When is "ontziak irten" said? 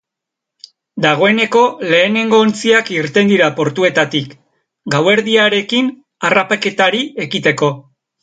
2.45-3.29